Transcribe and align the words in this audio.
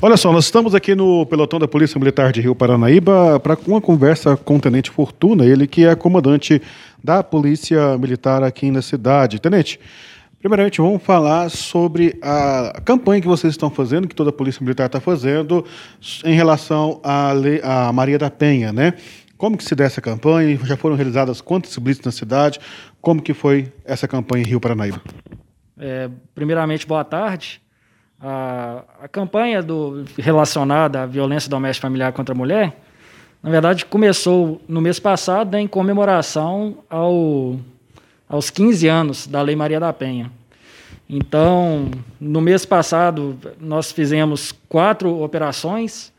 Olha 0.00 0.16
só, 0.16 0.32
nós 0.32 0.44
estamos 0.44 0.76
aqui 0.76 0.94
no 0.94 1.26
pelotão 1.26 1.58
da 1.58 1.66
Polícia 1.66 1.98
Militar 1.98 2.30
de 2.30 2.40
Rio 2.40 2.54
Paranaíba 2.54 3.40
para 3.40 3.58
uma 3.66 3.80
conversa 3.80 4.36
com 4.36 4.56
o 4.56 4.60
Tenente 4.60 4.92
Fortuna, 4.92 5.44
ele 5.44 5.66
que 5.66 5.84
é 5.84 5.96
comandante 5.96 6.62
da 7.02 7.20
Polícia 7.20 7.98
Militar 7.98 8.44
aqui 8.44 8.70
na 8.70 8.80
cidade. 8.80 9.40
Tenente, 9.40 9.80
primeiramente 10.38 10.80
vamos 10.80 11.02
falar 11.02 11.50
sobre 11.50 12.16
a 12.22 12.80
campanha 12.84 13.20
que 13.20 13.26
vocês 13.26 13.52
estão 13.52 13.70
fazendo, 13.70 14.06
que 14.06 14.14
toda 14.14 14.30
a 14.30 14.32
Polícia 14.32 14.62
Militar 14.62 14.86
está 14.86 15.00
fazendo, 15.00 15.64
em 16.24 16.32
relação 16.32 17.00
à, 17.02 17.92
Maria 17.92 18.20
da 18.20 18.30
Penha, 18.30 18.72
né? 18.72 18.94
Como 19.36 19.58
que 19.58 19.64
se 19.64 19.74
dá 19.74 19.82
essa 19.82 20.00
campanha? 20.00 20.56
Já 20.62 20.76
foram 20.76 20.94
realizadas 20.94 21.40
quantos 21.40 21.76
blitz 21.76 22.02
na 22.04 22.12
cidade? 22.12 22.60
Como 23.00 23.20
que 23.20 23.34
foi 23.34 23.72
essa 23.84 24.06
campanha 24.06 24.44
em 24.44 24.46
Rio 24.46 24.60
Paranaíba? 24.60 25.02
É, 25.76 26.08
primeiramente, 26.36 26.86
boa 26.86 27.02
tarde. 27.02 27.60
A, 28.20 28.82
a 29.02 29.08
campanha 29.08 29.62
do, 29.62 30.04
relacionada 30.18 31.02
à 31.02 31.06
violência 31.06 31.48
doméstica 31.48 31.86
familiar 31.86 32.12
contra 32.12 32.34
a 32.34 32.38
mulher, 32.38 32.76
na 33.42 33.50
verdade, 33.50 33.86
começou 33.86 34.60
no 34.68 34.80
mês 34.80 34.98
passado 34.98 35.52
né, 35.52 35.60
em 35.60 35.68
comemoração 35.68 36.78
ao, 36.90 37.56
aos 38.28 38.50
15 38.50 38.88
anos 38.88 39.26
da 39.28 39.40
Lei 39.40 39.54
Maria 39.54 39.78
da 39.78 39.92
Penha. 39.92 40.32
Então, 41.08 41.90
no 42.20 42.40
mês 42.40 42.66
passado, 42.66 43.38
nós 43.60 43.92
fizemos 43.92 44.52
quatro 44.68 45.22
operações 45.22 46.12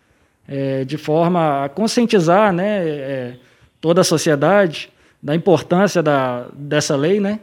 é, 0.47 0.83
de 0.85 0.97
forma 0.97 1.65
a 1.65 1.69
conscientizar 1.69 2.51
né, 2.53 2.87
é, 2.87 3.33
toda 3.79 4.01
a 4.01 4.03
sociedade 4.03 4.89
da 5.21 5.35
importância 5.35 6.01
da, 6.01 6.47
dessa 6.53 6.95
lei 6.95 7.19
né, 7.19 7.39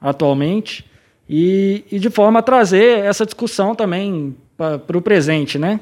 atualmente 0.00 0.88
e, 1.28 1.84
e 1.90 1.98
de 1.98 2.08
forma 2.08 2.38
a 2.38 2.42
trazer 2.42 3.00
essa 3.00 3.24
discussão 3.24 3.74
também 3.74 4.34
para 4.56 4.96
o 4.96 5.02
presente. 5.02 5.58
Né? 5.58 5.80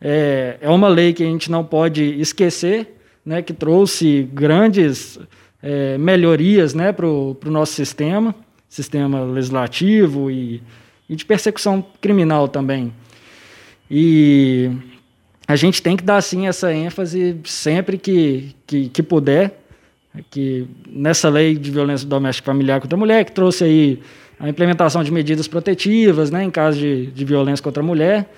É, 0.00 0.58
é 0.60 0.70
uma 0.70 0.88
lei 0.88 1.12
que 1.12 1.22
a 1.22 1.26
gente 1.26 1.50
não 1.50 1.64
pode 1.64 2.02
esquecer, 2.20 2.96
né, 3.24 3.42
que 3.42 3.52
trouxe 3.52 4.28
grandes 4.32 5.18
é, 5.62 5.96
melhorias 5.96 6.74
né, 6.74 6.92
para 6.92 7.06
o 7.06 7.36
nosso 7.46 7.72
sistema, 7.72 8.34
sistema 8.68 9.24
legislativo 9.24 10.30
e, 10.30 10.62
e 11.08 11.16
de 11.16 11.24
persecução 11.24 11.84
criminal 12.00 12.48
também. 12.48 12.92
E 13.90 14.70
a 15.46 15.56
gente 15.56 15.82
tem 15.82 15.96
que 15.96 16.04
dar 16.04 16.20
sim 16.22 16.46
essa 16.46 16.72
ênfase 16.72 17.40
sempre 17.44 17.98
que, 17.98 18.54
que, 18.66 18.88
que, 18.88 19.02
puder, 19.02 19.58
que 20.30 20.66
nessa 20.86 21.28
lei 21.28 21.56
de 21.56 21.70
violência 21.70 22.06
doméstica 22.06 22.46
familiar 22.46 22.80
contra 22.80 22.96
a 22.96 22.98
mulher, 22.98 23.24
que 23.24 23.32
trouxe 23.32 23.64
aí 23.64 24.00
a 24.38 24.48
implementação 24.48 25.02
de 25.02 25.12
medidas 25.12 25.48
protetivas 25.48 26.30
né, 26.30 26.44
em 26.44 26.50
caso 26.50 26.78
de, 26.78 27.06
de 27.06 27.24
violência 27.24 27.62
contra 27.62 27.82
a 27.82 27.86
mulher. 27.86 28.28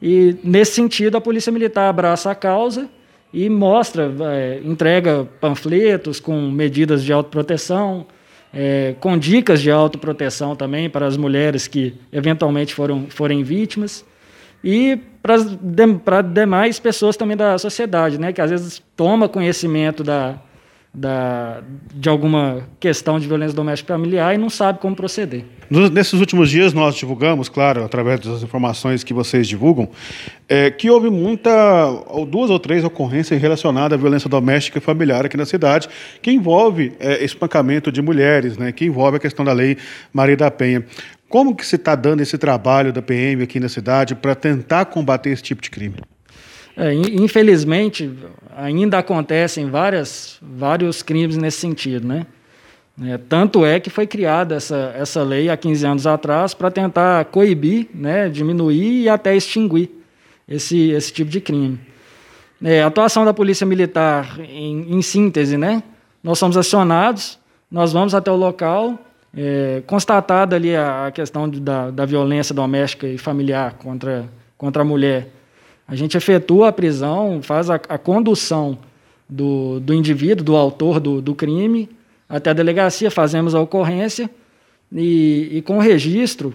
E, 0.00 0.36
nesse 0.44 0.72
sentido, 0.72 1.16
a 1.16 1.20
Polícia 1.20 1.50
Militar 1.50 1.88
abraça 1.88 2.30
a 2.30 2.34
causa 2.34 2.88
e 3.32 3.48
mostra, 3.48 4.12
é, 4.32 4.60
entrega 4.64 5.26
panfletos 5.40 6.20
com 6.20 6.50
medidas 6.50 7.02
de 7.04 7.12
autoproteção, 7.12 8.06
é, 8.52 8.94
com 9.00 9.18
dicas 9.18 9.60
de 9.60 9.70
autoproteção 9.70 10.54
também 10.54 10.88
para 10.88 11.06
as 11.06 11.16
mulheres 11.16 11.66
que 11.66 11.94
eventualmente 12.12 12.74
foram, 12.74 13.06
forem 13.08 13.42
vítimas 13.42 14.04
e 14.62 14.98
para 16.02 16.22
demais 16.22 16.78
pessoas 16.78 17.16
também 17.16 17.36
da 17.36 17.58
sociedade, 17.58 18.18
né, 18.18 18.32
que 18.32 18.40
às 18.40 18.50
vezes 18.50 18.82
toma 18.96 19.28
conhecimento 19.28 20.02
da, 20.02 20.40
da, 20.96 21.62
de 21.94 22.08
alguma 22.08 22.66
questão 22.80 23.20
de 23.20 23.28
violência 23.28 23.54
doméstica 23.54 23.92
familiar 23.92 24.34
e 24.34 24.38
não 24.38 24.48
sabe 24.48 24.78
como 24.78 24.96
proceder. 24.96 25.44
Nesses 25.68 26.18
últimos 26.18 26.48
dias 26.48 26.72
nós 26.72 26.94
divulgamos, 26.94 27.50
claro, 27.50 27.84
através 27.84 28.20
das 28.20 28.42
informações 28.42 29.04
que 29.04 29.12
vocês 29.12 29.46
divulgam, 29.46 29.90
é, 30.48 30.70
que 30.70 30.88
houve 30.88 31.10
muita, 31.10 31.84
ou 32.06 32.24
duas 32.24 32.48
ou 32.48 32.58
três 32.58 32.82
ocorrências 32.82 33.38
relacionadas 33.42 33.98
à 33.98 34.00
violência 34.00 34.30
doméstica 34.30 34.78
e 34.78 34.80
familiar 34.80 35.26
aqui 35.26 35.36
na 35.36 35.44
cidade, 35.44 35.86
que 36.22 36.30
envolve 36.30 36.94
é, 36.98 37.22
espancamento 37.22 37.92
de 37.92 38.00
mulheres, 38.00 38.56
né, 38.56 38.72
que 38.72 38.86
envolve 38.86 39.18
a 39.18 39.20
questão 39.20 39.44
da 39.44 39.52
lei 39.52 39.76
Maria 40.14 40.36
da 40.36 40.50
Penha. 40.50 40.82
Como 41.28 41.54
que 41.54 41.66
se 41.66 41.76
está 41.76 41.94
dando 41.94 42.22
esse 42.22 42.38
trabalho 42.38 42.90
da 42.90 43.02
PM 43.02 43.42
aqui 43.42 43.60
na 43.60 43.68
cidade 43.68 44.14
para 44.14 44.34
tentar 44.34 44.86
combater 44.86 45.28
esse 45.28 45.42
tipo 45.42 45.60
de 45.60 45.68
crime? 45.68 45.96
É, 46.76 46.92
infelizmente, 46.92 48.12
ainda 48.54 48.98
acontecem 48.98 49.70
várias, 49.70 50.38
vários 50.42 51.02
crimes 51.02 51.36
nesse 51.36 51.58
sentido, 51.58 52.06
né? 52.06 52.26
É, 53.02 53.18
tanto 53.18 53.64
é 53.64 53.78
que 53.78 53.90
foi 53.90 54.06
criada 54.06 54.54
essa, 54.54 54.94
essa 54.96 55.22
lei 55.22 55.50
há 55.50 55.56
15 55.56 55.86
anos 55.86 56.06
atrás 56.06 56.54
para 56.54 56.70
tentar 56.70 57.26
coibir, 57.26 57.88
né, 57.94 58.28
diminuir 58.30 59.02
e 59.02 59.08
até 59.08 59.36
extinguir 59.36 59.90
esse, 60.48 60.90
esse 60.90 61.12
tipo 61.12 61.30
de 61.30 61.38
crime. 61.38 61.78
É, 62.62 62.82
a 62.82 62.86
atuação 62.86 63.22
da 63.22 63.34
Polícia 63.34 63.66
Militar, 63.66 64.38
em, 64.40 64.96
em, 64.96 65.02
síntese, 65.02 65.58
né, 65.58 65.82
nós 66.22 66.38
somos 66.38 66.56
acionados, 66.56 67.38
nós 67.70 67.92
vamos 67.92 68.14
até 68.14 68.30
o 68.30 68.36
local, 68.36 68.98
é, 69.36 69.82
constatada 69.86 70.56
ali 70.56 70.74
a, 70.74 71.08
a 71.08 71.10
questão 71.10 71.46
de, 71.50 71.60
da, 71.60 71.90
da 71.90 72.06
violência 72.06 72.54
doméstica 72.54 73.06
e 73.06 73.18
familiar 73.18 73.74
contra, 73.74 74.24
contra 74.56 74.80
a 74.80 74.84
mulher, 74.86 75.28
a 75.88 75.94
gente 75.94 76.16
efetua 76.16 76.68
a 76.68 76.72
prisão, 76.72 77.40
faz 77.42 77.70
a, 77.70 77.74
a 77.74 77.98
condução 77.98 78.78
do, 79.28 79.80
do 79.80 79.94
indivíduo, 79.94 80.44
do 80.44 80.56
autor 80.56 80.98
do, 80.98 81.20
do 81.20 81.34
crime, 81.34 81.88
até 82.28 82.50
a 82.50 82.52
delegacia, 82.52 83.10
fazemos 83.10 83.54
a 83.54 83.60
ocorrência 83.60 84.28
e, 84.92 85.48
e 85.52 85.62
com 85.62 85.78
o 85.78 85.80
registro 85.80 86.54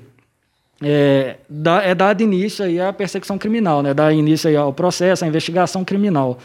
é, 0.82 1.38
dá, 1.48 1.82
é 1.84 1.94
dado 1.94 2.22
início 2.22 2.66
aí 2.66 2.80
à 2.80 2.92
perseguição 2.92 3.38
criminal, 3.38 3.84
né? 3.84 3.94
dá 3.94 4.12
início 4.12 4.50
aí 4.50 4.56
ao 4.56 4.74
processo, 4.74 5.24
à 5.24 5.28
investigação 5.28 5.86
criminal. 5.86 6.40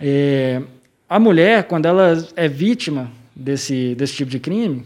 É, 0.00 0.60
a 1.08 1.18
mulher, 1.18 1.64
quando 1.64 1.86
ela 1.86 2.26
é 2.36 2.48
vítima 2.48 3.10
desse, 3.34 3.94
desse 3.94 4.14
tipo 4.14 4.30
de 4.30 4.40
crime, 4.40 4.84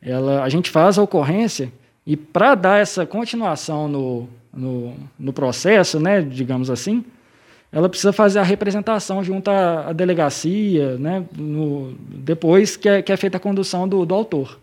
ela, 0.00 0.42
a 0.42 0.48
gente 0.48 0.70
faz 0.70 0.98
a 0.98 1.02
ocorrência 1.02 1.70
e 2.06 2.16
para 2.16 2.54
dar 2.54 2.80
essa 2.80 3.06
continuação 3.06 3.86
no, 3.86 4.28
no, 4.52 4.94
no 5.18 5.32
processo, 5.32 5.98
né, 5.98 6.20
digamos 6.20 6.70
assim, 6.70 7.04
ela 7.72 7.88
precisa 7.88 8.12
fazer 8.12 8.38
a 8.38 8.42
representação 8.42 9.24
junto 9.24 9.50
à, 9.50 9.88
à 9.88 9.92
delegacia, 9.92 10.98
né, 10.98 11.24
no, 11.34 11.94
depois 11.98 12.76
que 12.76 12.88
é, 12.88 13.00
que 13.00 13.10
é, 13.10 13.16
feita 13.16 13.38
a 13.38 13.40
condução 13.40 13.88
do, 13.88 14.04
do, 14.04 14.14
autor. 14.14 14.58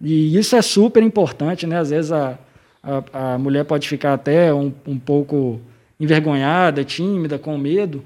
E 0.00 0.36
isso 0.36 0.54
é 0.54 0.62
super 0.62 1.02
importante, 1.02 1.66
né? 1.66 1.78
Às 1.78 1.90
vezes 1.90 2.12
a, 2.12 2.38
a, 2.82 3.34
a 3.34 3.38
mulher 3.38 3.64
pode 3.64 3.88
ficar 3.88 4.14
até 4.14 4.52
um, 4.52 4.72
um 4.86 4.98
pouco 4.98 5.60
envergonhada, 5.98 6.84
tímida, 6.84 7.38
com 7.38 7.56
medo, 7.58 8.02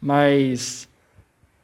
mas 0.00 0.88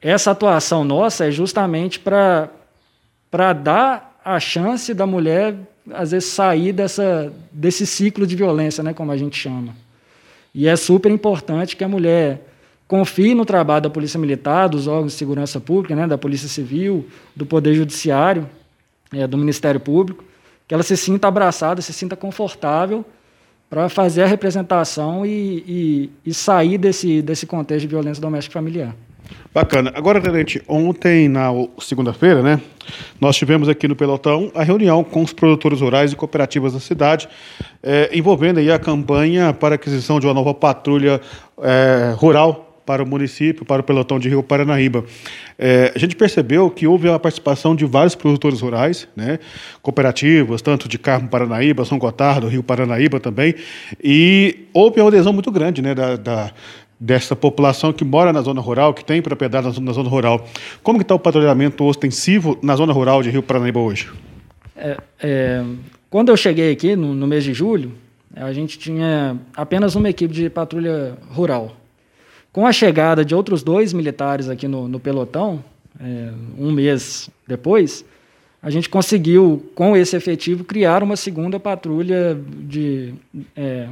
essa 0.00 0.30
atuação 0.30 0.84
nossa 0.84 1.26
é 1.26 1.30
justamente 1.30 1.98
para 1.98 3.52
dar 3.52 4.20
a 4.24 4.40
chance 4.40 4.92
da 4.94 5.06
mulher 5.06 5.54
às 5.92 6.10
vezes, 6.10 6.28
sair 6.28 6.72
dessa, 6.72 7.32
desse 7.52 7.86
ciclo 7.86 8.26
de 8.26 8.36
violência, 8.36 8.82
né, 8.82 8.92
como 8.92 9.12
a 9.12 9.16
gente 9.16 9.36
chama. 9.36 9.74
E 10.54 10.66
é 10.66 10.76
super 10.76 11.10
importante 11.10 11.76
que 11.76 11.84
a 11.84 11.88
mulher 11.88 12.46
confie 12.88 13.34
no 13.34 13.44
trabalho 13.44 13.82
da 13.82 13.90
Polícia 13.90 14.18
Militar, 14.18 14.68
dos 14.68 14.86
órgãos 14.86 15.12
de 15.12 15.18
segurança 15.18 15.60
pública, 15.60 15.94
né, 15.94 16.06
da 16.06 16.18
Polícia 16.18 16.48
Civil, 16.48 17.06
do 17.36 17.46
Poder 17.46 17.74
Judiciário, 17.74 18.48
é, 19.12 19.26
do 19.26 19.38
Ministério 19.38 19.80
Público, 19.80 20.24
que 20.66 20.74
ela 20.74 20.82
se 20.82 20.96
sinta 20.96 21.28
abraçada, 21.28 21.80
se 21.80 21.92
sinta 21.92 22.16
confortável 22.16 23.04
para 23.68 23.88
fazer 23.88 24.24
a 24.24 24.26
representação 24.26 25.24
e, 25.24 25.64
e, 25.66 26.10
e 26.26 26.34
sair 26.34 26.78
desse, 26.78 27.22
desse 27.22 27.46
contexto 27.46 27.82
de 27.82 27.88
violência 27.88 28.20
doméstica 28.20 28.52
familiar. 28.52 28.94
Bacana. 29.52 29.92
Agora, 29.96 30.20
Tenente, 30.20 30.62
ontem, 30.68 31.28
na 31.28 31.50
segunda-feira, 31.80 32.40
né, 32.40 32.60
nós 33.20 33.36
tivemos 33.36 33.68
aqui 33.68 33.88
no 33.88 33.96
Pelotão 33.96 34.50
a 34.54 34.62
reunião 34.62 35.02
com 35.02 35.22
os 35.22 35.32
produtores 35.32 35.80
rurais 35.80 36.12
e 36.12 36.16
cooperativas 36.16 36.72
da 36.72 36.80
cidade, 36.80 37.28
é, 37.82 38.10
envolvendo 38.12 38.58
aí 38.58 38.70
a 38.70 38.78
campanha 38.78 39.52
para 39.52 39.74
aquisição 39.74 40.20
de 40.20 40.26
uma 40.26 40.34
nova 40.34 40.54
patrulha 40.54 41.20
é, 41.62 42.14
rural 42.16 42.70
para 42.90 43.02
o 43.02 43.06
município, 43.06 43.64
para 43.64 43.80
o 43.80 43.84
pelotão 43.84 44.18
de 44.18 44.28
Rio 44.28 44.42
Paranaíba. 44.42 45.04
É, 45.58 45.92
a 45.94 45.98
gente 45.98 46.16
percebeu 46.16 46.70
que 46.70 46.86
houve 46.86 47.08
a 47.08 47.18
participação 47.18 47.76
de 47.76 47.84
vários 47.84 48.14
produtores 48.14 48.60
rurais, 48.60 49.06
né, 49.14 49.38
cooperativas, 49.82 50.62
tanto 50.62 50.88
de 50.88 50.98
Carmo 50.98 51.28
Paranaíba, 51.28 51.84
São 51.84 51.98
Gotardo, 51.98 52.48
Rio 52.48 52.62
Paranaíba 52.62 53.20
também, 53.20 53.54
e 54.02 54.66
houve 54.72 55.00
uma 55.00 55.08
adesão 55.08 55.32
muito 55.32 55.50
grande 55.50 55.82
né, 55.82 55.94
da, 55.94 56.16
da 56.16 56.52
dessa 57.00 57.34
população 57.34 57.94
que 57.94 58.04
mora 58.04 58.30
na 58.30 58.42
zona 58.42 58.60
rural, 58.60 58.92
que 58.92 59.02
tem 59.02 59.22
propriedade 59.22 59.66
na 59.66 59.72
zona, 59.72 59.86
na 59.86 59.92
zona 59.92 60.10
rural. 60.10 60.46
Como 60.82 60.98
que 60.98 61.02
está 61.02 61.14
o 61.14 61.18
patrulhamento 61.18 61.82
ostensivo 61.84 62.58
na 62.62 62.76
zona 62.76 62.92
rural 62.92 63.22
de 63.22 63.30
Rio 63.30 63.42
Paranaíba 63.42 63.80
hoje? 63.80 64.10
É, 64.76 64.98
é, 65.22 65.64
quando 66.10 66.28
eu 66.28 66.36
cheguei 66.36 66.70
aqui, 66.72 66.94
no, 66.94 67.14
no, 67.14 67.26
mês 67.26 67.42
de 67.42 67.54
julho, 67.54 67.92
a 68.36 68.52
gente 68.52 68.78
tinha 68.78 69.38
apenas 69.56 69.94
uma 69.94 70.10
equipe 70.10 70.34
de 70.34 70.50
patrulha 70.50 71.16
rural. 71.30 71.74
Com 72.52 72.66
a 72.66 72.72
chegada 72.72 73.24
de 73.24 73.34
outros 73.34 73.62
dois 73.62 73.94
militares 73.94 74.48
aqui 74.48 74.68
no, 74.68 74.86
no 74.86 75.00
pelotão, 75.00 75.64
é, 75.98 76.30
um 76.58 76.70
mês 76.70 77.30
depois, 77.46 78.04
a 78.62 78.68
gente 78.68 78.90
conseguiu, 78.90 79.70
com 79.74 79.96
esse 79.96 80.16
efetivo, 80.16 80.64
criar 80.64 81.02
uma 81.02 81.16
segunda 81.16 81.58
patrulha 81.58 82.38
de, 82.58 83.14
é, 83.56 83.88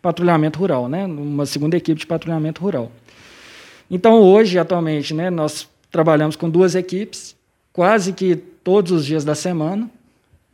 patrulhamento 0.00 0.58
rural, 0.58 0.88
né? 0.88 1.04
uma 1.04 1.46
segunda 1.46 1.76
equipe 1.76 2.00
de 2.00 2.06
patrulhamento 2.06 2.62
rural. 2.62 2.90
Então, 3.90 4.20
hoje, 4.22 4.58
atualmente, 4.58 5.12
né, 5.12 5.30
nós 5.30 5.68
trabalhamos 5.90 6.36
com 6.36 6.48
duas 6.48 6.74
equipes, 6.74 7.36
quase 7.72 8.12
que 8.12 8.36
todos 8.36 8.92
os 8.92 9.04
dias 9.04 9.24
da 9.24 9.34
semana, 9.34 9.90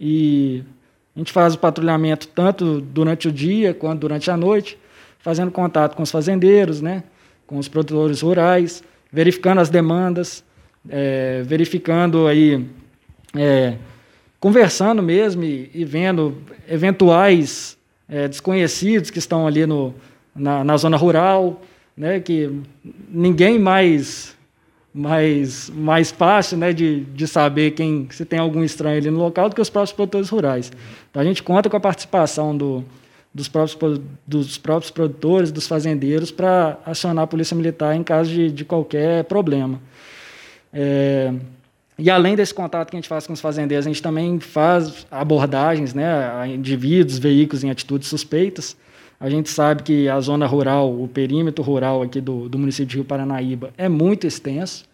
e 0.00 0.62
a 1.14 1.18
gente 1.18 1.32
faz 1.32 1.54
o 1.54 1.58
patrulhamento 1.58 2.28
tanto 2.28 2.80
durante 2.80 3.28
o 3.28 3.32
dia 3.32 3.74
quanto 3.74 4.00
durante 4.00 4.30
a 4.30 4.36
noite, 4.36 4.78
fazendo 5.18 5.50
contato 5.50 5.94
com 5.96 6.02
os 6.02 6.10
fazendeiros, 6.10 6.80
né, 6.80 7.02
com 7.46 7.58
os 7.58 7.68
produtores 7.68 8.22
rurais, 8.22 8.82
verificando 9.12 9.60
as 9.60 9.68
demandas, 9.68 10.42
é, 10.88 11.42
verificando 11.44 12.26
aí, 12.26 12.66
é, 13.34 13.76
conversando 14.40 15.02
mesmo 15.02 15.44
e, 15.44 15.70
e 15.74 15.84
vendo 15.84 16.38
eventuais 16.68 17.76
é, 18.08 18.28
desconhecidos 18.28 19.10
que 19.10 19.18
estão 19.18 19.46
ali 19.46 19.66
no, 19.66 19.94
na, 20.34 20.62
na 20.62 20.76
zona 20.76 20.96
rural, 20.96 21.60
né, 21.96 22.20
que 22.20 22.60
ninguém 23.08 23.58
mais 23.58 24.34
mais 24.92 25.68
mais 25.70 26.10
fácil 26.10 26.56
né, 26.56 26.72
de, 26.72 27.00
de 27.00 27.26
saber 27.26 27.72
quem 27.72 28.08
se 28.10 28.24
tem 28.24 28.38
algum 28.38 28.64
estranho 28.64 28.96
ali 28.96 29.10
no 29.10 29.18
local 29.18 29.48
do 29.50 29.54
que 29.54 29.60
os 29.60 29.68
próprios 29.68 29.92
produtores 29.92 30.30
rurais. 30.30 30.72
Então 31.10 31.20
a 31.20 31.24
gente 31.24 31.42
conta 31.42 31.68
com 31.68 31.76
a 31.76 31.80
participação 31.80 32.56
do, 32.56 32.82
dos, 33.32 33.46
próprios, 33.46 34.00
dos 34.26 34.56
próprios 34.56 34.90
produtores, 34.90 35.52
dos 35.52 35.66
fazendeiros, 35.66 36.30
para 36.30 36.78
acionar 36.86 37.24
a 37.24 37.26
polícia 37.26 37.54
militar 37.54 37.94
em 37.94 38.02
caso 38.02 38.30
de, 38.30 38.50
de 38.50 38.64
qualquer 38.64 39.24
problema. 39.24 39.78
É, 40.72 41.34
e 41.98 42.10
além 42.10 42.36
desse 42.36 42.52
contato 42.52 42.90
que 42.90 42.96
a 42.96 42.98
gente 42.98 43.08
faz 43.08 43.26
com 43.26 43.32
os 43.32 43.40
fazendeiros, 43.40 43.86
a 43.86 43.88
gente 43.88 44.02
também 44.02 44.38
faz 44.38 45.06
abordagens 45.10 45.94
né, 45.94 46.30
a 46.30 46.46
indivíduos, 46.46 47.18
veículos 47.18 47.64
em 47.64 47.70
atitudes 47.70 48.08
suspeitas. 48.08 48.76
A 49.18 49.30
gente 49.30 49.48
sabe 49.48 49.82
que 49.82 50.08
a 50.08 50.20
zona 50.20 50.46
rural, 50.46 50.92
o 50.92 51.08
perímetro 51.08 51.64
rural 51.64 52.02
aqui 52.02 52.20
do, 52.20 52.50
do 52.50 52.58
município 52.58 52.86
de 52.86 52.96
Rio 52.96 53.04
Paranaíba 53.04 53.70
é 53.78 53.88
muito 53.88 54.26
extenso, 54.26 54.84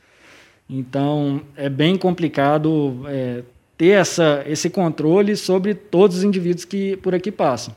então 0.71 1.41
é 1.57 1.69
bem 1.69 1.97
complicado 1.97 3.05
é, 3.09 3.43
ter 3.77 3.89
essa, 3.89 4.45
esse 4.47 4.71
controle 4.71 5.35
sobre 5.35 5.75
todos 5.75 6.19
os 6.19 6.23
indivíduos 6.23 6.65
que 6.65 6.97
por 6.99 7.17
aqui 7.17 7.33
passam. 7.33 7.75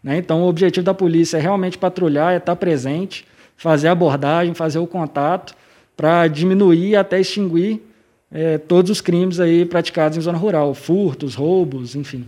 Né? 0.00 0.18
Então, 0.18 0.42
o 0.42 0.48
objetivo 0.48 0.86
da 0.86 0.94
polícia 0.94 1.36
é 1.36 1.40
realmente 1.40 1.76
patrulhar, 1.76 2.32
é 2.32 2.36
estar 2.36 2.54
presente, 2.54 3.26
fazer 3.56 3.88
abordagem, 3.88 4.54
fazer 4.54 4.78
o 4.78 4.86
contato, 4.86 5.56
para 5.96 6.28
diminuir 6.28 6.94
até 6.94 7.18
extinguir 7.18 7.82
é, 8.30 8.58
todos 8.58 8.90
os 8.90 9.00
crimes 9.00 9.40
aí 9.40 9.64
praticados 9.64 10.16
em 10.18 10.20
zona 10.20 10.38
rural, 10.38 10.74
furtos, 10.74 11.34
roubos, 11.34 11.94
enfim. 11.94 12.24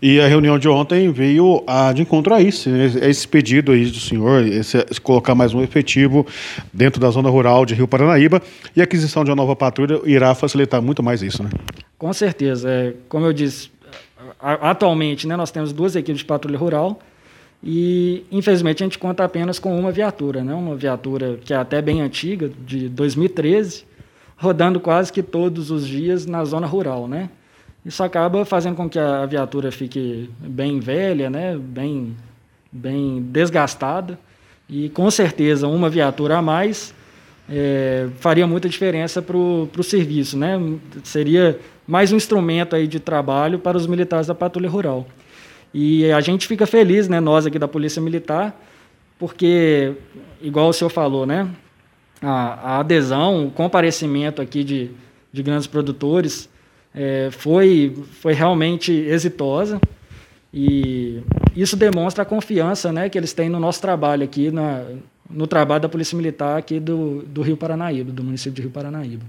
E 0.00 0.18
a 0.20 0.26
reunião 0.26 0.58
de 0.58 0.68
ontem 0.68 1.12
veio 1.12 1.62
a, 1.66 1.92
de 1.92 2.00
encontro 2.00 2.32
a 2.32 2.40
isso, 2.40 2.70
né? 2.70 2.86
esse 3.02 3.28
pedido 3.28 3.72
aí 3.72 3.84
do 3.84 4.00
senhor, 4.00 4.42
esse, 4.46 4.78
esse 4.90 5.00
colocar 5.00 5.34
mais 5.34 5.52
um 5.52 5.62
efetivo 5.62 6.26
dentro 6.72 6.98
da 6.98 7.10
zona 7.10 7.28
rural 7.28 7.66
de 7.66 7.74
Rio 7.74 7.86
Paranaíba 7.86 8.40
e 8.74 8.80
a 8.80 8.84
aquisição 8.84 9.22
de 9.22 9.30
uma 9.30 9.36
nova 9.36 9.54
patrulha 9.54 10.00
irá 10.04 10.34
facilitar 10.34 10.80
muito 10.80 11.02
mais 11.02 11.22
isso, 11.22 11.42
né? 11.42 11.50
Com 11.98 12.10
certeza. 12.12 12.70
É, 12.70 12.94
como 13.06 13.26
eu 13.26 13.34
disse, 13.34 13.70
atualmente 14.40 15.26
né, 15.26 15.36
nós 15.36 15.50
temos 15.50 15.74
duas 15.74 15.94
equipes 15.94 16.20
de 16.20 16.24
patrulha 16.24 16.58
rural 16.58 16.98
e, 17.62 18.24
infelizmente, 18.30 18.82
a 18.82 18.86
gente 18.86 18.98
conta 18.98 19.24
apenas 19.24 19.58
com 19.58 19.78
uma 19.78 19.90
viatura, 19.90 20.42
né? 20.42 20.54
uma 20.54 20.76
viatura 20.76 21.38
que 21.44 21.52
é 21.52 21.56
até 21.56 21.82
bem 21.82 22.00
antiga, 22.00 22.50
de 22.66 22.88
2013, 22.88 23.84
rodando 24.36 24.78
quase 24.78 25.12
que 25.12 25.22
todos 25.22 25.70
os 25.70 25.86
dias 25.86 26.26
na 26.26 26.44
zona 26.44 26.66
rural, 26.66 27.08
né? 27.08 27.30
Isso 27.84 28.02
acaba 28.02 28.44
fazendo 28.44 28.74
com 28.74 28.88
que 28.88 28.98
a 28.98 29.24
viatura 29.26 29.70
fique 29.70 30.28
bem 30.40 30.80
velha, 30.80 31.30
né, 31.30 31.56
bem, 31.56 32.16
bem 32.70 33.22
desgastada, 33.22 34.18
e 34.68 34.88
com 34.88 35.08
certeza 35.08 35.68
uma 35.68 35.88
viatura 35.88 36.38
a 36.38 36.42
mais 36.42 36.92
é, 37.48 38.08
faria 38.18 38.46
muita 38.46 38.68
diferença 38.68 39.22
para 39.22 39.36
o 39.36 39.82
serviço. 39.82 40.36
Né? 40.36 40.58
Seria 41.04 41.58
mais 41.86 42.12
um 42.12 42.16
instrumento 42.16 42.74
aí 42.74 42.86
de 42.86 42.98
trabalho 42.98 43.58
para 43.58 43.76
os 43.76 43.86
militares 43.86 44.26
da 44.26 44.34
patrulha 44.34 44.68
rural. 44.68 45.06
E 45.72 46.10
a 46.10 46.20
gente 46.20 46.48
fica 46.48 46.66
feliz, 46.66 47.08
né, 47.08 47.20
nós 47.20 47.46
aqui 47.46 47.58
da 47.58 47.68
Polícia 47.68 48.00
Militar, 48.02 48.58
porque, 49.18 49.92
igual 50.42 50.68
o 50.68 50.72
senhor 50.72 50.90
falou, 50.90 51.26
né, 51.26 51.48
a, 52.22 52.74
a 52.74 52.80
adesão, 52.80 53.46
o 53.46 53.50
comparecimento 53.50 54.40
aqui 54.40 54.64
de, 54.64 54.90
de 55.32 55.42
grandes 55.42 55.66
produtores 55.66 56.48
é, 56.94 57.28
foi, 57.30 57.94
foi 58.20 58.32
realmente 58.32 58.92
exitosa. 58.92 59.80
E 60.52 61.20
isso 61.54 61.76
demonstra 61.76 62.22
a 62.22 62.26
confiança 62.26 62.90
né, 62.90 63.08
que 63.08 63.18
eles 63.18 63.32
têm 63.32 63.48
no 63.48 63.60
nosso 63.60 63.80
trabalho 63.80 64.24
aqui, 64.24 64.50
na, 64.50 64.84
no 65.28 65.46
trabalho 65.46 65.82
da 65.82 65.88
Polícia 65.88 66.16
Militar 66.16 66.58
aqui 66.58 66.78
do, 66.78 67.22
do 67.22 67.42
Rio 67.42 67.56
Paranaíba, 67.56 68.12
do 68.12 68.22
município 68.22 68.52
de 68.54 68.62
Rio 68.62 68.70
Paranaíba. 68.70 69.24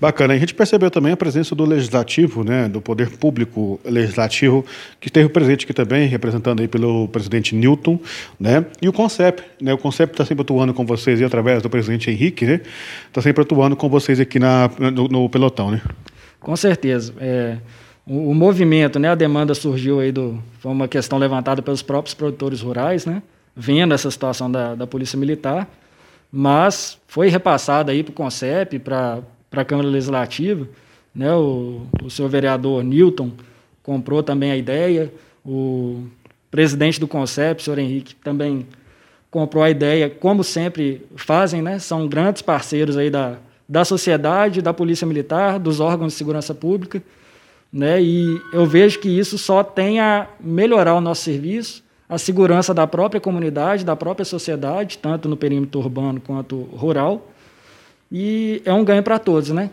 Bacana. 0.00 0.34
A 0.34 0.38
gente 0.38 0.54
percebeu 0.54 0.90
também 0.90 1.12
a 1.12 1.16
presença 1.16 1.54
do 1.54 1.64
Legislativo, 1.64 2.44
né, 2.44 2.68
do 2.68 2.80
Poder 2.80 3.10
Público 3.10 3.80
Legislativo, 3.84 4.64
que 5.00 5.08
esteve 5.08 5.28
presente 5.28 5.64
aqui 5.64 5.72
também, 5.72 6.06
representando 6.06 6.60
aí 6.60 6.68
pelo 6.68 7.08
presidente 7.08 7.54
Newton, 7.54 7.98
né, 8.38 8.64
e 8.80 8.88
o 8.88 8.92
CONCEP. 8.92 9.42
Né, 9.60 9.72
o 9.72 9.78
CONCEP 9.78 10.12
está 10.12 10.24
sempre 10.24 10.42
atuando 10.42 10.74
com 10.74 10.84
vocês 10.84 11.20
e 11.20 11.24
através 11.24 11.62
do 11.62 11.70
presidente 11.70 12.10
Henrique, 12.10 12.44
né, 12.44 12.60
está 13.08 13.22
sempre 13.22 13.42
atuando 13.42 13.76
com 13.76 13.88
vocês 13.88 14.20
aqui 14.20 14.38
na, 14.38 14.70
no, 14.92 15.08
no 15.08 15.28
pelotão, 15.28 15.70
né? 15.70 15.80
Com 16.38 16.54
certeza. 16.54 17.12
É, 17.18 17.56
o, 18.06 18.30
o, 18.30 18.34
movimento, 18.34 18.98
né, 18.98 19.08
a 19.08 19.14
demanda 19.14 19.54
surgiu 19.54 20.00
aí 20.00 20.12
do, 20.12 20.38
foi 20.60 20.70
uma 20.70 20.86
questão 20.86 21.18
levantada 21.18 21.62
pelos 21.62 21.82
próprios 21.82 22.14
produtores 22.14 22.60
rurais, 22.60 23.06
né, 23.06 23.22
vendo 23.56 23.94
essa 23.94 24.10
situação 24.10 24.50
da, 24.50 24.74
da 24.74 24.86
polícia 24.86 25.18
militar, 25.18 25.68
mas 26.30 26.98
foi 27.06 27.28
repassada 27.28 27.90
aí 27.90 28.02
para 28.02 28.10
o 28.10 28.14
CONCEP, 28.14 28.78
para 28.78 29.22
a 29.52 29.64
Câmara 29.64 29.88
Legislativa, 29.88 30.68
né, 31.14 31.32
o, 31.34 31.86
o 32.04 32.10
senhor 32.10 32.28
vereador 32.28 32.84
Newton 32.84 33.32
comprou 33.82 34.22
também 34.22 34.50
a 34.50 34.56
ideia, 34.56 35.10
o 35.44 36.04
presidente 36.50 37.00
do 37.00 37.08
CONCEP, 37.08 37.60
o 37.60 37.64
senhor 37.64 37.78
Henrique, 37.78 38.14
também 38.16 38.66
comprou 39.30 39.62
a 39.64 39.70
ideia, 39.70 40.10
como 40.10 40.44
sempre 40.44 41.06
fazem, 41.16 41.62
né, 41.62 41.78
são 41.78 42.06
grandes 42.06 42.42
parceiros 42.42 42.96
aí 42.96 43.08
da, 43.08 43.38
da 43.66 43.84
sociedade, 43.84 44.60
da 44.60 44.74
polícia 44.74 45.06
militar, 45.06 45.58
dos 45.58 45.80
órgãos 45.80 46.12
de 46.12 46.18
segurança 46.18 46.54
pública, 46.54 47.02
né? 47.72 48.00
E 48.00 48.40
eu 48.52 48.64
vejo 48.64 49.00
que 49.00 49.08
isso 49.08 49.36
só 49.36 49.62
tem 49.62 50.00
a 50.00 50.28
melhorar 50.40 50.94
o 50.94 51.00
nosso 51.00 51.22
serviço, 51.22 51.82
a 52.08 52.18
segurança 52.18 52.72
da 52.72 52.86
própria 52.86 53.20
comunidade, 53.20 53.84
da 53.84 53.96
própria 53.96 54.24
sociedade, 54.24 54.98
tanto 54.98 55.28
no 55.28 55.36
perímetro 55.36 55.80
urbano 55.80 56.20
quanto 56.20 56.62
rural. 56.76 57.28
E 58.10 58.62
é 58.64 58.72
um 58.72 58.84
ganho 58.84 59.02
para 59.02 59.18
todos, 59.18 59.50
né? 59.50 59.70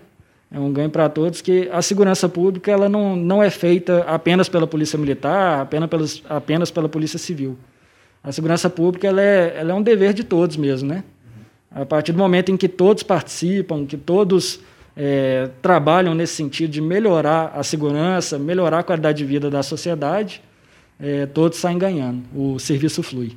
É 0.52 0.60
um 0.60 0.72
ganho 0.72 0.90
para 0.90 1.10
todos 1.10 1.42
que 1.42 1.70
a 1.72 1.82
segurança 1.82 2.30
pública 2.30 2.72
ela 2.72 2.88
não, 2.88 3.16
não 3.16 3.42
é 3.42 3.50
feita 3.50 4.04
apenas 4.08 4.48
pela 4.50 4.68
polícia 4.68 4.98
militar, 4.98 5.62
apenas, 5.62 5.90
pelos, 5.90 6.24
apenas 6.30 6.72
pela 6.72 6.90
polícia 6.90 7.18
civil. 7.18 7.58
A 8.24 8.32
segurança 8.32 8.70
pública 8.70 9.08
ela 9.08 9.22
é, 9.22 9.56
ela 9.58 9.72
é 9.72 9.74
um 9.74 9.82
dever 9.82 10.14
de 10.14 10.24
todos 10.24 10.56
mesmo, 10.58 10.90
né? 10.90 11.04
A 11.72 11.86
partir 11.86 12.12
do 12.12 12.20
momento 12.20 12.52
em 12.52 12.58
que 12.58 12.68
todos 12.68 13.02
participam, 13.02 13.86
que 13.86 13.98
todos 13.98 14.60
é, 14.96 15.50
trabalham 15.62 16.14
nesse 16.14 16.36
sentido 16.36 16.70
de 16.70 16.82
melhorar 16.82 17.52
a 17.56 17.64
segurança, 17.64 18.38
melhorar 18.38 18.80
a 18.80 18.84
qualidade 18.84 19.18
de 19.18 19.26
vida 19.26 19.50
da 19.50 19.64
sociedade, 19.64 20.42
é, 21.04 21.26
todos 21.26 21.58
saem 21.58 21.78
ganhando, 21.78 22.24
o 22.34 22.58
serviço 22.58 23.04
flui. 23.04 23.34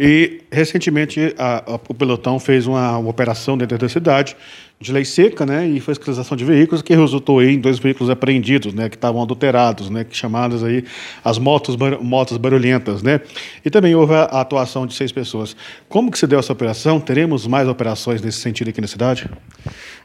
E, 0.00 0.40
recentemente, 0.50 1.34
a, 1.36 1.72
a, 1.72 1.74
o 1.74 1.92
pelotão 1.92 2.40
fez 2.40 2.66
uma, 2.66 2.96
uma, 2.96 3.10
operação 3.10 3.56
dentro 3.56 3.76
da 3.76 3.86
cidade 3.86 4.34
de 4.80 4.90
lei 4.90 5.04
seca, 5.04 5.44
né, 5.44 5.68
e 5.68 5.78
fiscalização 5.78 6.34
de 6.36 6.44
veículos, 6.44 6.80
que 6.80 6.94
resultou 6.94 7.42
em 7.42 7.60
dois 7.60 7.78
veículos 7.78 8.08
apreendidos, 8.08 8.72
né, 8.72 8.88
que 8.88 8.96
estavam 8.96 9.22
adulterados, 9.22 9.90
né, 9.90 10.04
que 10.04 10.16
chamadas 10.16 10.64
aí 10.64 10.84
as 11.22 11.38
motos, 11.38 11.76
bar, 11.76 12.02
motos 12.02 12.38
barulhentas, 12.38 13.02
né, 13.02 13.20
e 13.62 13.68
também 13.68 13.94
houve 13.94 14.14
a, 14.14 14.22
a, 14.22 14.40
atuação 14.40 14.86
de 14.86 14.94
seis 14.94 15.12
pessoas. 15.12 15.54
Como 15.90 16.10
que 16.10 16.18
se 16.18 16.26
deu 16.26 16.38
essa 16.38 16.52
operação? 16.52 16.98
Teremos 16.98 17.46
mais 17.46 17.68
operações 17.68 18.22
nesse 18.22 18.38
sentido 18.38 18.70
aqui 18.70 18.80
na 18.80 18.88
cidade? 18.88 19.28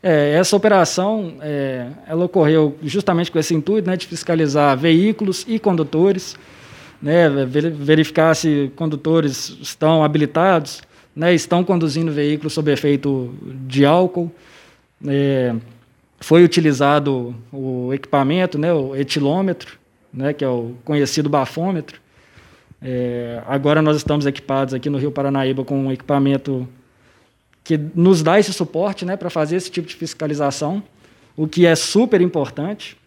É, 0.03 0.33
essa 0.33 0.55
operação, 0.55 1.35
é, 1.41 1.87
ela 2.05 2.25
ocorreu 2.25 2.77
justamente 2.83 3.31
com 3.31 3.39
esse 3.39 3.55
intuito, 3.55 3.89
né, 3.89 3.95
de 3.95 4.05
fiscalizar 4.05 4.77
veículos 4.77 5.45
e 5.47 5.57
condutores, 5.57 6.35
né, 7.01 7.29
verificar 7.45 8.35
se 8.35 8.71
condutores 8.75 9.57
estão 9.61 10.03
habilitados, 10.03 10.81
né, 11.15 11.33
estão 11.33 11.63
conduzindo 11.63 12.11
veículos 12.11 12.53
sob 12.53 12.71
efeito 12.71 13.33
de 13.65 13.85
álcool. 13.85 14.31
É, 15.05 15.55
foi 16.19 16.43
utilizado 16.43 17.35
o 17.51 17.93
equipamento, 17.93 18.57
né, 18.57 18.73
o 18.73 18.95
etilômetro, 18.95 19.77
né, 20.11 20.33
que 20.33 20.43
é 20.43 20.49
o 20.49 20.75
conhecido 20.83 21.29
bafômetro. 21.29 21.99
É, 22.81 23.41
agora 23.47 23.81
nós 23.81 23.97
estamos 23.97 24.25
equipados 24.25 24.73
aqui 24.73 24.89
no 24.89 24.97
Rio 24.97 25.11
Paranaíba 25.11 25.63
com 25.63 25.77
um 25.85 25.91
equipamento 25.91 26.67
que 27.63 27.77
nos 27.77 28.23
dá 28.23 28.39
esse 28.39 28.53
suporte 28.53 29.03
né, 29.05 29.17
para 29.17 29.29
fazer 29.29 29.55
esse 29.57 29.69
tipo 29.69 29.87
de 29.87 29.95
fiscalização, 29.95 30.81
o 31.35 31.47
que 31.47 31.65
é 31.65 31.75
super 31.75 32.21
importante. 32.21 32.97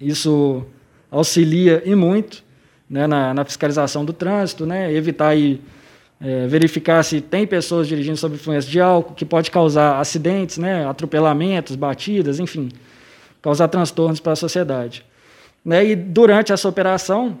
Isso 0.00 0.64
auxilia 1.10 1.82
e 1.84 1.94
muito 1.94 2.42
né, 2.92 3.06
na, 3.06 3.32
na, 3.32 3.42
fiscalização 3.42 4.04
do 4.04 4.12
trânsito, 4.12 4.66
né, 4.66 4.92
evitar 4.92 5.28
aí, 5.28 5.62
é, 6.20 6.46
verificar 6.46 7.02
se 7.02 7.22
tem 7.22 7.46
pessoas 7.46 7.88
dirigindo 7.88 8.18
sob 8.18 8.34
influência 8.34 8.70
de 8.70 8.78
álcool, 8.78 9.14
que 9.14 9.24
pode 9.24 9.50
causar 9.50 9.98
acidentes, 9.98 10.58
né, 10.58 10.86
atropelamentos, 10.86 11.74
batidas, 11.74 12.38
enfim, 12.38 12.68
causar 13.40 13.68
transtornos 13.68 14.20
para 14.20 14.34
a 14.34 14.36
sociedade. 14.36 15.06
Né, 15.64 15.86
e 15.86 15.96
durante 15.96 16.52
essa 16.52 16.68
operação 16.68 17.38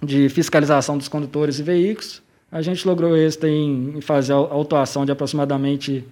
de 0.00 0.28
fiscalização 0.28 0.96
dos 0.96 1.08
condutores 1.08 1.58
e 1.58 1.64
veículos, 1.64 2.22
a 2.52 2.62
gente 2.62 2.86
logrou 2.86 3.16
êxito 3.16 3.48
em, 3.48 3.96
em 3.96 4.00
fazer 4.00 4.32
a 4.32 4.36
autuação 4.36 5.04
de 5.04 5.10
aproximadamente 5.10 6.04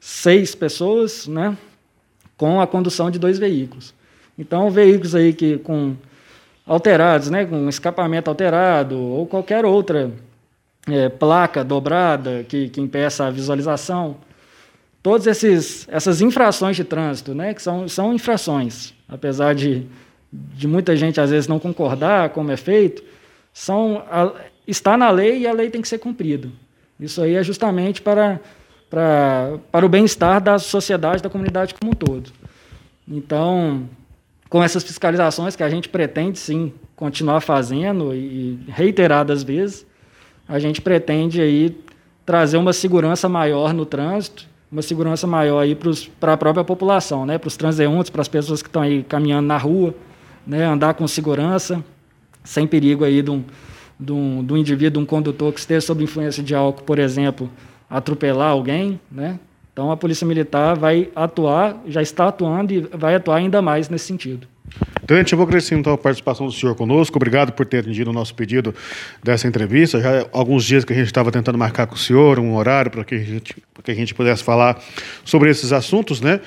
seis 0.00 0.52
pessoas, 0.52 1.28
né, 1.28 1.56
com 2.36 2.60
a 2.60 2.66
condução 2.66 3.08
de 3.08 3.20
dois 3.20 3.38
veículos. 3.38 3.94
Então, 4.36 4.68
veículos 4.68 5.14
aí 5.14 5.32
que 5.32 5.58
com 5.58 5.94
alterados, 6.66 7.30
né, 7.30 7.44
com 7.44 7.68
escapamento 7.68 8.28
alterado 8.28 8.98
ou 8.98 9.26
qualquer 9.26 9.64
outra 9.64 10.10
é, 10.88 11.08
placa 11.08 11.62
dobrada 11.62 12.44
que, 12.48 12.68
que 12.68 12.80
impeça 12.80 13.26
a 13.26 13.30
visualização, 13.30 14.16
todas 15.02 15.26
esses, 15.26 15.86
essas 15.88 16.20
infrações 16.20 16.76
de 16.76 16.84
trânsito, 16.84 17.34
né, 17.34 17.54
que 17.54 17.62
são, 17.62 17.88
são 17.88 18.12
infrações, 18.12 18.92
apesar 19.08 19.54
de, 19.54 19.86
de 20.32 20.66
muita 20.66 20.96
gente 20.96 21.20
às 21.20 21.30
vezes 21.30 21.48
não 21.48 21.58
concordar 21.58 22.30
como 22.30 22.50
é 22.50 22.56
feito, 22.56 23.02
são 23.52 24.04
a, 24.10 24.32
está 24.66 24.96
na 24.96 25.10
lei 25.10 25.40
e 25.40 25.46
a 25.46 25.52
lei 25.52 25.70
tem 25.70 25.80
que 25.80 25.88
ser 25.88 25.98
cumprida. 25.98 26.48
Isso 26.98 27.22
aí 27.22 27.34
é 27.34 27.42
justamente 27.42 28.02
para 28.02 28.40
para, 28.88 29.58
para 29.70 29.84
o 29.84 29.88
bem-estar 29.88 30.40
da 30.40 30.58
sociedade, 30.58 31.22
da 31.22 31.28
comunidade 31.28 31.74
como 31.74 31.92
um 31.92 31.94
todo. 31.94 32.30
Então, 33.06 33.88
com 34.48 34.62
essas 34.62 34.82
fiscalizações 34.82 35.56
que 35.56 35.62
a 35.62 35.68
gente 35.68 35.88
pretende 35.88 36.38
sim 36.38 36.72
continuar 36.94 37.40
fazendo 37.40 38.14
e 38.14 38.58
reiteradas 38.68 39.42
vezes, 39.42 39.86
a 40.48 40.58
gente 40.58 40.80
pretende 40.80 41.40
aí 41.40 41.76
trazer 42.24 42.56
uma 42.56 42.72
segurança 42.72 43.28
maior 43.28 43.74
no 43.74 43.84
trânsito, 43.84 44.46
uma 44.70 44.82
segurança 44.82 45.26
maior 45.26 45.60
aí 45.60 45.76
para 46.18 46.32
a 46.32 46.36
própria 46.36 46.64
população, 46.64 47.26
né, 47.26 47.38
para 47.38 47.48
os 47.48 47.56
transeuntes, 47.56 48.10
para 48.10 48.22
as 48.22 48.28
pessoas 48.28 48.62
que 48.62 48.68
estão 48.68 48.82
aí 48.82 49.02
caminhando 49.02 49.46
na 49.46 49.58
rua, 49.58 49.94
né, 50.46 50.64
andar 50.64 50.94
com 50.94 51.06
segurança, 51.06 51.84
sem 52.42 52.66
perigo 52.66 53.04
aí 53.04 53.22
de 53.22 53.30
um, 53.30 53.44
de 53.98 54.12
um, 54.12 54.44
de 54.44 54.52
um 54.52 54.56
indivíduo, 54.56 55.02
um 55.02 55.06
condutor 55.06 55.52
que 55.52 55.60
esteja 55.60 55.80
sob 55.80 56.02
influência 56.02 56.42
de 56.42 56.54
álcool, 56.54 56.82
por 56.84 56.98
exemplo, 56.98 57.50
atropelar 57.88 58.50
alguém, 58.50 59.00
né? 59.10 59.38
Então 59.76 59.90
a 59.90 59.96
Polícia 59.96 60.26
Militar 60.26 60.74
vai 60.74 61.10
atuar, 61.14 61.82
já 61.86 62.00
está 62.00 62.28
atuando 62.28 62.72
e 62.72 62.80
vai 62.80 63.14
atuar 63.14 63.36
ainda 63.36 63.60
mais 63.60 63.90
nesse 63.90 64.06
sentido. 64.06 64.48
Tenente, 65.06 65.34
eu 65.34 65.36
vou 65.36 65.46
agradecer 65.46 65.74
então 65.74 65.92
a 65.92 65.98
participação 65.98 66.46
do 66.46 66.52
senhor 66.52 66.74
conosco. 66.74 67.18
Obrigado 67.18 67.52
por 67.52 67.66
ter 67.66 67.80
atendido 67.80 68.08
o 68.08 68.12
nosso 68.12 68.34
pedido 68.34 68.74
dessa 69.22 69.46
entrevista. 69.46 70.00
Já 70.00 70.22
há 70.22 70.26
alguns 70.32 70.64
dias 70.64 70.82
que 70.82 70.94
a 70.94 70.96
gente 70.96 71.08
estava 71.08 71.30
tentando 71.30 71.58
marcar 71.58 71.86
com 71.86 71.94
o 71.94 71.98
senhor 71.98 72.38
um 72.38 72.56
horário 72.56 72.90
para 72.90 73.04
que, 73.04 73.16
a 73.16 73.18
gente, 73.18 73.54
que 73.84 73.90
a 73.90 73.94
gente 73.94 74.14
pudesse 74.14 74.42
falar 74.42 74.82
sobre 75.22 75.50
esses 75.50 75.70
assuntos, 75.74 76.22
né? 76.22 76.40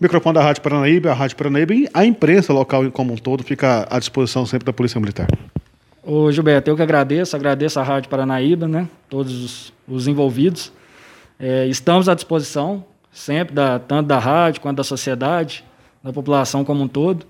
Microfone 0.00 0.34
da 0.34 0.42
Rádio 0.44 0.62
Paranaíba, 0.62 1.10
a 1.10 1.14
Rádio 1.14 1.36
Paranaíba 1.36 1.74
e 1.74 1.88
a 1.92 2.04
imprensa 2.04 2.52
local 2.52 2.88
como 2.92 3.14
um 3.14 3.16
todo 3.16 3.42
fica 3.42 3.84
à 3.90 3.98
disposição 3.98 4.46
sempre 4.46 4.64
da 4.64 4.72
Polícia 4.72 5.00
Militar. 5.00 5.26
Ô 6.04 6.30
Gilberto, 6.30 6.70
eu 6.70 6.76
que 6.76 6.82
agradeço, 6.82 7.34
agradeço 7.34 7.80
a 7.80 7.82
Rádio 7.82 8.08
Paranaíba, 8.08 8.68
né? 8.68 8.86
Todos 9.10 9.42
os, 9.42 9.72
os 9.88 10.06
envolvidos. 10.06 10.70
É, 11.38 11.66
estamos 11.66 12.08
à 12.08 12.14
disposição, 12.14 12.84
sempre, 13.12 13.54
da, 13.54 13.78
tanto 13.78 14.06
da 14.06 14.18
rádio 14.18 14.60
quanto 14.60 14.78
da 14.78 14.84
sociedade, 14.84 15.64
da 16.02 16.12
população 16.12 16.64
como 16.64 16.82
um 16.82 16.88
todo. 16.88 17.26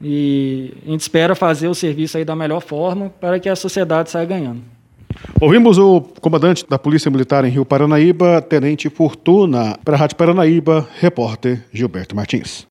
E 0.00 0.74
a 0.86 0.90
gente 0.90 1.00
espera 1.00 1.34
fazer 1.34 1.68
o 1.68 1.74
serviço 1.74 2.16
aí 2.16 2.24
da 2.24 2.36
melhor 2.36 2.60
forma 2.60 3.10
para 3.20 3.38
que 3.40 3.48
a 3.48 3.56
sociedade 3.56 4.10
saia 4.10 4.26
ganhando. 4.26 4.62
Ouvimos 5.40 5.78
o 5.78 6.00
comandante 6.20 6.64
da 6.68 6.78
Polícia 6.78 7.10
Militar 7.10 7.44
em 7.44 7.48
Rio 7.48 7.64
Paranaíba, 7.64 8.40
Tenente 8.40 8.88
Fortuna, 8.88 9.78
para 9.84 9.96
a 9.96 9.98
Rádio 9.98 10.16
Paranaíba, 10.16 10.88
repórter 11.00 11.64
Gilberto 11.72 12.14
Martins. 12.14 12.66